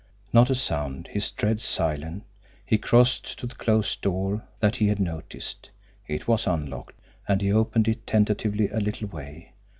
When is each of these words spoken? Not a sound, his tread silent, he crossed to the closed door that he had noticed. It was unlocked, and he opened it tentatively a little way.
Not 0.33 0.49
a 0.49 0.55
sound, 0.55 1.09
his 1.11 1.29
tread 1.29 1.61
silent, 1.61 2.23
he 2.65 2.79
crossed 2.79 3.37
to 3.37 3.45
the 3.45 3.53
closed 3.53 4.01
door 4.01 4.43
that 4.59 4.77
he 4.77 4.87
had 4.87 4.99
noticed. 4.99 5.69
It 6.07 6.27
was 6.27 6.47
unlocked, 6.47 6.95
and 7.27 7.39
he 7.39 7.53
opened 7.53 7.87
it 7.87 8.07
tentatively 8.07 8.67
a 8.69 8.79
little 8.79 9.07
way. 9.09 9.53